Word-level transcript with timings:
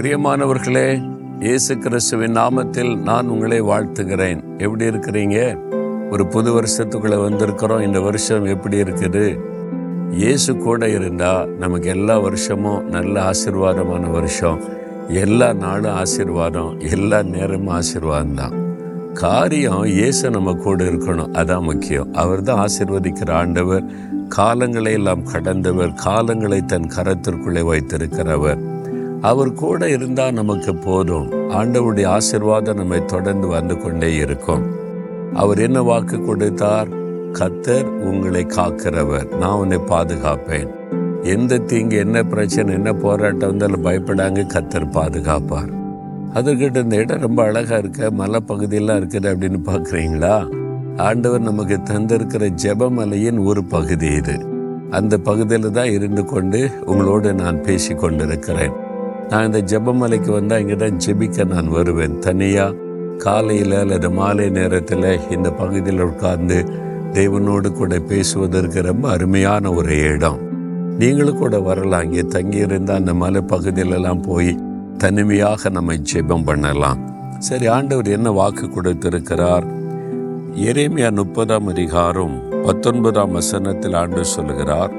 பிரியமானவர்களே 0.00 1.12
இயேசு 1.40 1.78
கிறிஸ்துவின் 1.78 2.36
நாமத்தில் 2.36 2.96
நான் 2.96 3.28
உங்களை 3.28 3.62
வாழ்த்துகிறேன். 3.62 4.58
எப்படி 4.58 4.84
இருக்கிறீங்க? 4.84 5.58
ஒரு 6.10 6.26
புது 6.26 6.60
வருஷத்துக்குள்ளே 6.60 7.16
வந்திருக்கிறோம். 7.16 7.82
இந்த 7.82 8.00
வருஷம் 8.00 8.44
எப்படி 8.44 8.82
இருக்குது? 8.82 9.38
இயேசு 10.12 10.56
கூட 10.56 10.88
இருந்தா 10.88 11.46
நமக்கு 11.58 11.88
எல்லா 11.88 12.18
வருஷமும் 12.18 12.88
நல்ல 12.88 13.30
ஆசிர்வாதமான 13.30 14.10
வருஷம். 14.10 14.60
எல்லா 15.08 15.52
நாளும் 15.52 15.94
ஆசீர்வாதம் 15.94 16.80
எல்லா 16.80 17.22
நேரமும் 17.22 17.74
ஆசீர்வாதம் 17.74 18.34
தான். 18.34 18.52
காரியம் 19.14 19.84
இயேசு 19.84 20.30
நம்ம 20.30 20.54
கூட 20.54 20.84
இருக்கணும். 20.84 21.32
அதான் 21.32 21.62
முக்கியம். 21.62 22.14
அவர் 22.14 22.42
தான் 22.42 22.66
ஆசிர்வதிக்கிற 22.66 23.30
ஆண்டவர். 23.30 23.84
காலங்களை 24.36 24.92
எல்லாம் 24.92 25.22
கடந்தவர். 25.32 25.92
காலங்களை 26.06 26.64
தன் 26.64 26.90
கரத்திற்குள்ளே 26.96 27.62
வைத்திருக்கிறவர். 27.62 28.78
அவர் 29.20 29.52
கூட 29.52 29.88
இருந்தால் 29.88 30.32
நமக்கு 30.32 30.74
போதும். 30.74 31.30
ஆண்டவருடைய 31.30 32.06
ஆசீர்வாதம் 32.06 32.76
நம்மை 32.76 33.04
தொடர்ந்து 33.04 33.46
வந்து 33.46 33.78
கொண்டே 33.78 34.14
இருக்கும். 34.14 34.64
அவர் 35.34 35.58
என்ன 35.58 35.82
வாக்கு 35.82 36.24
கொடுத்தார்? 36.24 36.88
கத்தர் 37.32 37.84
உங்களை 37.84 38.44
காக்கிறவர். 38.44 39.36
நான் 39.36 39.52
உன்னை 39.52 39.78
பாதுகாப்பேன். 39.78 40.68
எந்த 41.22 41.58
தீங்கு 41.58 41.96
என்ன 41.96 42.22
பிரச்சனை 42.22 42.74
என்ன 42.74 42.92
போராட்டம் 42.92 43.48
வந்தாலும் 43.48 43.84
பயப்படாங்க 43.84 44.46
கத்தர் 44.46 44.90
பாதுகாப்பார். 44.90 45.70
அதுக்கிட்ட 46.34 46.76
இந்த 46.76 46.96
இடம் 46.96 47.20
ரொம்ப 47.20 47.42
அழகாக 47.42 47.78
இருக்க. 47.78 48.10
மலைப்பகுதியெல்லாம் 48.10 49.00
இருக்குது 49.02 49.30
அப்படின்னு 49.32 49.60
பார்க்குறீங்களா? 49.64 50.48
ஆண்டவர் 50.96 51.40
நமக்கு 51.40 51.76
தந்திருக்கிற 51.76 52.54
ஜெபமலையின் 52.62 53.44
ஒரு 53.44 53.64
பகுதி 53.64 54.06
இது. 54.06 54.46
அந்த 54.90 55.18
பகுதியில் 55.18 55.72
தான் 55.72 55.90
இருந்து 55.90 56.24
கொண்டு 56.24 56.70
உங்களோடு 56.86 57.34
நான் 57.34 57.62
பேசி 57.62 57.94
கொண்டிருக்கிறேன் 57.94 58.79
நான் 59.30 59.46
இந்த 59.48 59.60
ஜபமலைக்கு 59.72 60.30
வந்தால் 60.32 60.60
இங்கே 60.60 60.76
தான் 60.76 61.00
ஜெபிக்க 61.06 61.44
நான் 61.44 61.68
வருவேன். 61.68 62.18
தனியாக 62.18 62.76
காலையில் 63.16 63.72
அல்லது 63.72 64.10
மாலை 64.10 64.50
நேரத்தில் 64.50 65.10
இந்த 65.30 65.50
பகுதியில் 65.50 66.00
உட்கார்ந்து 66.00 66.58
தேவனோடு 67.12 67.72
கூட 67.72 67.98
பேசுவதற்கு 67.98 68.80
ரொம்ப 68.82 69.10
அருமையான 69.10 69.72
ஒரு 69.72 69.94
இடம். 70.12 70.40
நீங்களும் 70.98 71.40
கூட 71.42 71.58
வரலாம். 71.60 72.02
இங்கே 72.02 72.24
தங்கியிருந்தால் 72.36 72.96
அந்த 72.96 73.14
மலை 73.14 73.42
பகுதியிலெல்லாம் 73.48 74.22
போய் 74.22 74.52
தனிமையாக 74.98 75.70
நம்ம 75.70 75.94
ஜெபம் 75.94 76.44
பண்ணலாம். 76.44 77.00
சரி 77.38 77.66
ஆண்டவர் 77.66 78.08
என்ன 78.08 78.30
வாக்கு 78.30 78.66
கொடுத்திருக்கிறார்? 78.68 79.66
எரேமியா 80.68 81.08
முப்பதாம் 81.22 81.66
அதிகாரம் 81.66 82.36
பத்தொன்பதாம் 82.64 83.32
வசனத்தில் 83.32 83.94
ஆண்டு 83.94 84.24
சொல்லுகிறார் 84.24 84.92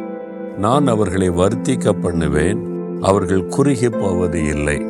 நான் 0.58 0.88
அவர்களை 0.88 1.30
வர்த்திக்க 1.30 1.94
பண்ணுவேன் 2.02 2.62
அவர்கள் 3.02 3.48
குறுகி 3.48 3.90
போவது 3.90 4.44
இல்லை. 4.44 4.86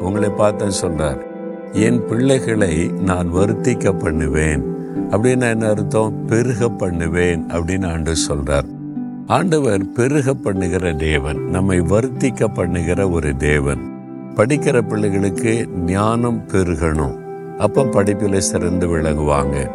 உங்களை 0.00 0.28
பார்த்து 0.28 0.72
சொன்னார். 0.72 1.24
என் 1.72 2.06
பிள்ளைகளை 2.06 2.88
நான் 2.88 3.34
வருத்திக்க 3.34 3.98
பண்ணுவேன். 3.98 4.64
அப்படின்னு 5.10 5.40
என்ன 5.40 5.68
அர்த்தம்? 5.68 6.24
பெருக 6.26 6.68
பண்ணுவேன் 6.68 7.46
அப்படின்னு 7.46 7.92
ஆண்டு 7.92 8.12
சொல்றார். 8.28 8.64
ஆண்டவர் 9.26 9.92
பெருக 9.92 10.34
பண்ணுகிற 10.34 10.92
தேவன் 10.92 11.36
நம்மை 11.36 11.80
வருத்திக்க 11.80 12.54
பண்ணுகிற 12.54 13.08
ஒரு 13.08 13.36
தேவன். 13.36 13.92
படிக்கிற 14.36 14.88
பிள்ளைகளுக்கு 14.88 15.68
ஞானம் 15.86 16.44
பெருகணும். 16.52 17.14
அப்ப 17.58 17.84
படிப்பில் 17.84 18.40
சிறந்து 18.40 18.96
விளங்குவாங்க. 18.96 19.70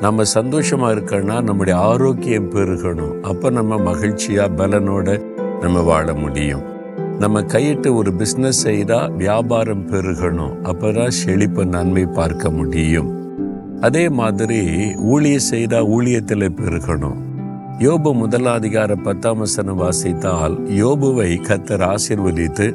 நம்ம 0.00 0.22
சந்தோஷமா 0.34 0.94
இருக்கணும்னா 0.94 1.42
நம்முடைய 1.42 1.78
ஆரோக்கியம் 1.80 2.50
பெருகணும். 2.50 3.20
அப்ப 3.20 3.50
நம்ம 3.50 3.76
மகிழ்ச்சியா 3.76 4.48
பலனோட 4.56 5.24
நம்ம 5.60 5.82
வாழ 5.82 6.14
முடியும். 6.14 6.75
நம்ம 7.18 7.40
கையிட்டு 7.40 7.94
ஒரு 7.94 8.12
பிஸ்னஸ் 8.18 8.62
செய்தா 8.64 9.06
வியாபாரம் 9.06 9.90
பெருகணும். 9.90 10.54
அப்பதான் 10.62 11.08
செழிப்பு 11.08 11.66
நன்மை 11.66 12.06
பார்க்க 12.06 12.50
முடியும். 12.50 13.38
அதே 13.80 14.08
மாதிரி 14.08 14.60
ஊழிய 14.94 15.36
செய்தா 15.36 15.82
ஊழியத்தில் 15.82 16.48
பெருகணும். 16.60 17.16
யோபு 17.78 18.10
முதலாதிகார 18.22 19.02
பத்தாம் 19.02 19.38
வசனம் 19.38 19.76
வாசித்தால் 19.76 20.56
யோபுவை 20.64 21.30
கத்தர் 21.48 21.94
ஆசிர்வதித்து 21.94 22.66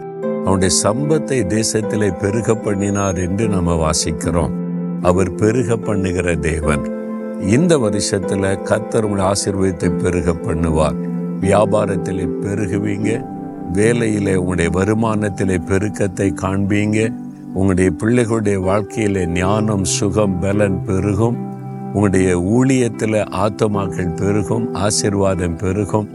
அவனுடைய 0.46 0.76
சம்பத்தை 0.84 1.40
தேசத்திலே 1.56 2.20
பெருக 2.20 2.56
பண்ணினார் 2.56 3.18
என்று 3.18 3.48
நம்ம 3.48 3.90
வாசிக்கிறோம். 3.90 4.52
அவர் 5.02 5.36
பெருக 5.36 5.78
பண்ணுகிற 5.78 6.36
தேவன். 6.36 6.86
இந்த 7.48 7.78
வருஷத்துல 7.78 8.58
கத்தர் 8.64 9.02
உங்களை 9.02 9.26
ஆசீர்வதித்து 9.26 9.98
பெருக 9.98 10.32
பண்ணுவார். 10.32 10.98
வியாபாரத்திலே 11.42 12.28
பெருகுவீங்க. 12.42 13.40
வேலையிலே 13.74 14.36
உங்களுடைய 14.36 14.70
வருமானத்திலே 14.78 15.58
பெருக்கத்தை 15.68 16.34
காண்பீங்க. 16.42 17.14
உங்களுடைய 17.54 17.92
பிள்ளைகளுடைய 18.04 18.58
வாழ்க்கையிலே 18.58 19.26
ஞானம் 19.26 19.84
சுகம் 19.84 20.40
பலன் 20.40 20.84
பெருகும். 20.86 21.38
உங்களுடைய 21.86 22.38
ஊழியத்தில் 22.38 23.26
ஆத்மாக்கள் 23.46 24.16
பெருகும் 24.16 24.74
ஆசீர்வாதம் 24.74 25.58
பெருகும். 25.58 26.10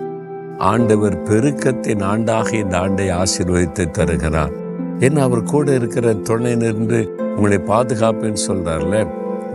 ஆண்டவர் 0.58 1.22
பெருக்கத்தின் 1.22 2.02
ஆண்டாக 2.02 2.52
இந்த 2.52 2.78
ஆண்டை 2.78 3.08
ஆசீர்வதித்து 3.10 3.90
தருகிறார். 3.90 4.50
ஏன்னா 4.98 5.18
அவர் 5.18 5.42
கூட 5.42 5.74
இருக்கிற 5.74 6.14
துணை 6.14 6.54
நின்று 6.54 7.14
உங்களை 7.36 7.58
பாதுகாப்புன்னு 7.58 8.36
சொல்றார்ல? 8.48 9.06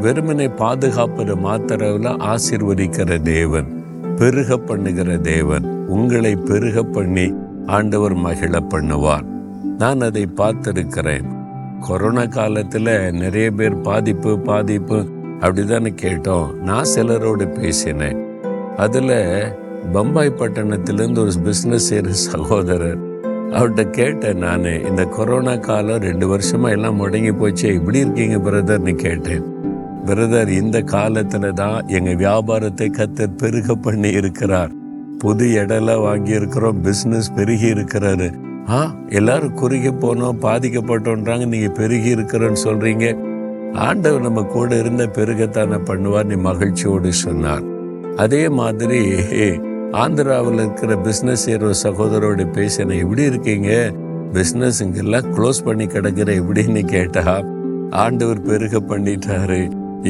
வெறுமனை 0.02 0.56
பாதுகாப்பது 0.56 1.36
மாத்திரவில் 1.36 2.12
ஆசிர்வதிக்கிற 2.34 3.22
தேவன் 3.22 3.84
பெருக 4.18 4.58
பண்ணுகிற 4.58 5.18
தேவன் 5.18 5.88
உங்களை 5.88 6.36
பெருக 6.36 6.84
பண்ணி 6.84 7.34
ஆண்டவர் 7.66 8.14
மகிழ 8.14 8.60
பண்ணுவார். 8.60 9.26
நான் 9.78 10.02
அதை 10.02 10.28
பார்த்திருக்கிறேன். 10.36 11.28
கொரோனா 11.80 12.26
காலத்தில் 12.26 13.12
நிறைய 13.12 13.52
பேர் 13.52 13.82
பாதிப்பு 13.82 14.40
பாதிப்பு 14.40 14.96
அப்படிதானே 15.40 15.94
கேட்டோம். 16.02 16.54
நான் 16.54 16.84
சிலரோடு 16.84 17.48
பேசினேன். 17.48 18.20
அதில் 18.78 19.54
பம்பாய் 19.94 20.38
பட்டணத்திலேருந்து 20.38 21.18
ஒரு 21.18 21.32
பிஸ்னஸ் 21.44 21.88
செய்கிற 21.90 22.12
சகோதரர் 22.12 23.10
அவர்கிட்ட 23.52 23.90
கேட்டேன் 23.90 24.38
நான் 24.38 24.64
இந்த 24.64 25.06
கொரோனா 25.06 25.56
காலம் 25.56 25.98
ரெண்டு 25.98 26.28
வருஷமாக 26.28 26.74
எல்லாம் 26.74 27.00
முடங்கி 27.02 27.38
போச்சு 27.38 27.74
இப்படி 27.74 28.00
இருக்கீங்க 28.00 28.38
பிரதர்னு 28.38 28.96
கேட்டேன். 28.96 29.44
பிரதர் 30.06 30.48
இந்த 30.48 30.82
காலத்தில் 30.82 31.54
தான் 31.54 31.88
எங்கள் 31.88 32.16
வியாபாரத்தை 32.16 32.90
கத்தர் 32.98 33.38
பெருக 33.38 33.76
பண்ணி 33.76 34.10
இருக்கிறார் 34.10 34.72
புது 35.22 35.46
இடம்லாம் 35.62 36.06
வாங்கியிருக்கிறோம் 36.08 36.80
பிஸ்னஸ் 36.88 37.34
பெருகி 37.38 37.68
இருக்கிறாரு 37.76 38.30
ஆ 38.70 38.80
எல்லாரும் 39.20 39.58
குறுகி 39.62 39.92
போனோம் 40.04 40.40
பாதிக்கப்பட்டோன்றாங்க 40.46 41.46
நீங்கள் 41.54 41.76
பெருகி 41.80 42.10
இருக்கிறோன்னு 42.16 42.62
சொல்கிறீங்க 42.68 43.06
ஆண்டவர் 43.88 44.26
நம்ம 44.28 44.42
கூட 44.54 44.70
இருந்த 44.84 45.04
பெருகத்தானே 45.18 45.78
பண்ணுவார்? 45.90 46.28
நீ 46.32 46.36
மகிழ்ச்சியோடு 46.48 47.12
சொன்னார். 47.26 47.64
அதே 48.24 48.42
மாதிரி 48.60 49.00
ஆந்திராவில் 50.02 50.60
இருக்கிற 50.64 50.96
பிஸ்னஸ் 51.06 51.44
செய்கிற 51.46 51.72
சகோதரோட 51.84 52.46
பேசின 52.58 52.98
எப்படி 53.04 53.24
இருக்கீங்க? 53.32 53.70
பிஸ்னஸ் 54.36 54.82
இங்கெல்லாம் 54.86 55.30
க்ளோஸ் 55.38 55.64
பண்ணி 55.68 55.88
கிடக்கிற 55.88 56.36
எப்படின்னு 56.42 56.84
கேட்டா 56.94 57.24
ஆண்டவர் 58.04 58.46
பெருக 58.50 58.80
பண்ணிட்டாரு. 58.92 59.62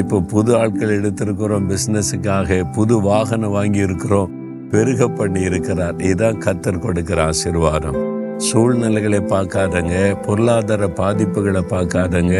இப்போ 0.01 0.17
புது 0.33 0.51
ஆட்கள் 0.57 0.97
எடுத்திருக்கிறோம் 0.99 1.65
பிஸ்னஸுக்காக 1.71 2.59
புது 2.77 2.97
வாகனம் 3.09 3.55
வாங்கி 3.57 3.81
இருக்கிறோம் 3.87 4.31
பெருக 4.71 5.07
பண்ணி 5.07 5.41
இருக்கிறார் 5.41 5.95
இதுதான் 5.97 6.37
கத்தர் 6.37 6.79
கொடுக்கிற 6.79 7.23
ஆசீர்வாதம். 7.23 7.97
சூழ்நிலைகளை 8.37 9.19
பார்க்காதங்க 9.19 9.95
பொருளாதார 10.25 10.87
பாதிப்புகளை 10.87 11.63
பார்க்காதங்க. 11.69 12.35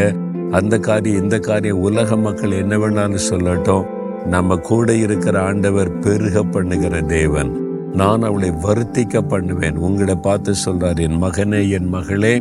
அந்த 0.52 0.78
காரியம் 0.78 1.22
இந்த 1.22 1.38
காரியம் 1.38 1.80
உலக 1.80 2.16
மக்கள் 2.16 2.50
என்ன 2.50 2.76
வேணாலும் 2.76 3.28
சொல்லட்டும். 3.30 3.84
நம்ம 4.26 4.56
கூட 4.56 4.94
இருக்கிற 4.94 5.40
ஆண்டவர் 5.40 5.98
பெருக 5.98 6.42
பண்ணுகிற 6.42 7.00
தேவன். 7.00 7.52
நான் 7.94 8.22
அவளை 8.22 8.50
வருத்திக்க 8.50 9.20
பண்ணுவேன். 9.20 9.76
உங்களை 9.76 10.14
பார்த்து 10.16 10.52
சொல்றார் 10.64 11.00
என் 11.00 11.22
மகனே 11.22 11.70
என் 11.70 11.88
மகளே 11.88 12.34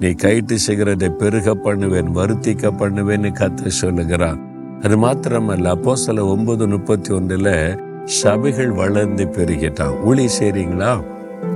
நீ 0.00 0.10
கைட்டு 0.10 0.54
செய்கிறதை 0.54 1.08
பெருக 1.10 1.54
பண்ணுவேன் 1.54 2.10
வருத்திக்க 2.14 2.70
பண்ணுவேன்னு 2.78 3.30
கத்த 3.40 3.68
சொல்லுகிறான் 3.68 4.38
அது 4.82 4.96
மாத்திரமல்ல 4.96 5.72
அப்போ 5.76 5.96
சில 5.96 6.24
ஒன்பது 6.24 6.66
முப்பத்தி 6.66 7.10
ஒன்றுல 7.14 7.50
சபைகள் 8.18 8.70
வளர்ந்து 8.70 9.24
பெருகிட்டான் 9.24 10.02
ஒளி 10.04 10.28
செய்றீங்களா? 10.38 11.00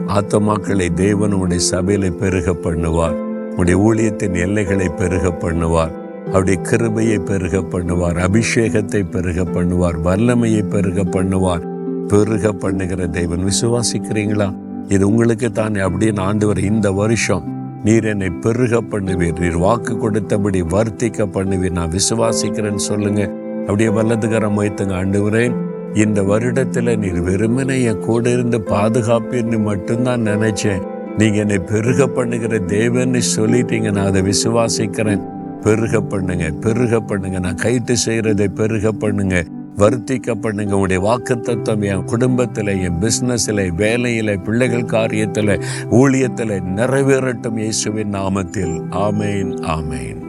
ஆத்தமாக்களை 0.07 0.95
தேவன் 0.95 1.33
உடைய 1.33 1.63
சபையில 1.71 2.11
பெருக 2.11 2.53
பண்ணுவார். 2.53 3.17
உடைய 3.57 3.79
ஊழியத்தின் 3.79 4.35
எல்லைகளை 4.35 4.89
பெருக 4.89 5.31
பண்ணுவார். 5.31 5.93
அவருடைய 6.27 6.61
கிருபையை 6.61 7.19
பெருக 7.19 7.61
பண்ணுவார். 7.61 8.19
அபிஷேகத்தை 8.19 9.05
பெருக 9.11 9.43
பண்ணுவார். 9.43 10.01
வல்லமையை 10.01 10.63
பெருக 10.63 11.03
பண்ணுவார். 11.03 11.65
பெருக 12.09 12.53
பண்ணுகிற 12.53 13.07
தெய்வன் 13.07 13.45
விசுவாசிக்கிறீங்களா? 13.45 14.55
இது 14.89 15.09
உங்களுக்கு 15.09 15.53
தான். 15.53 15.75
அப்படின்னு 15.75 16.21
ஆண்டவர் 16.21 16.59
இந்த 16.59 16.93
வருஷம் 16.93 17.45
நீர் 17.85 18.05
என்னை 18.05 18.31
பெருக 18.31 18.81
பண்ணுவீர். 18.81 19.39
நீர் 19.39 19.57
வாக்கு 19.57 19.95
கொடுத்தபடி 19.95 20.63
வர்த்திக்க 20.63 21.27
பண்ணுவீர். 21.33 21.71
நான் 21.71 21.91
விசுவாசிக்கிறேன்னு 21.91 22.85
சொல்லுங்க. 22.91 23.23
அப்படியே 23.61 23.89
வல்லதுகரம் 23.89 24.59
வைத்துங்க 24.61 24.95
ஆண்டவரே 24.95 25.53
இந்த 25.95 26.23
வருடத்துல 26.23 26.97
நீர் 26.97 27.21
வெறுமனே 27.21 27.83
என் 27.83 27.99
கூட 27.99 28.31
இருந்து 28.31 28.59
பாதுகாப்பீர்னு 28.61 29.59
மட்டும்தான் 29.59 30.23
நினைச்சேன். 30.23 30.83
நீங்க 31.19 31.39
என்னை 31.39 31.59
பெருக 31.59 32.07
பண்ணுகிற 32.07 32.59
தேவன்னு 32.59 33.21
சொல்லிட்டீங்க. 33.37 33.93
நான் 33.93 34.07
அதை 34.07 34.23
விசுவாசிக்கிறேன். 34.23 35.23
பெருக 35.63 36.01
பண்ணுங்க 36.01 36.51
பெருக 36.51 37.01
பண்ணுங்க. 37.01 37.39
நான் 37.39 37.63
கைட்டு 37.63 37.95
செய்யறதை 38.07 38.49
பெருக 38.49 38.93
பண்ணுங்க. 38.93 39.45
வருத்திக்க 39.79 40.35
பண்ணுங்க. 40.35 40.77
உங்களுடைய 40.77 41.01
வாக்குத்தத்தம் 41.07 41.85
என் 41.85 42.05
குடும்பத்தில் 42.05 42.67
என் 42.67 43.01
பிஸ்னஸில் 43.01 43.75
வேலையில் 43.75 44.41
பிள்ளைகள் 44.41 44.93
காரியத்தில் 44.97 45.63
ஊழியத்தில் 45.91 46.61
நிறைவேறட்டும் 46.77 47.57
இயேசுவின் 47.57 48.15
நாமத்தில். 48.15 48.77
ஆமேன் 48.91 49.53
ஆமேன். 49.79 50.24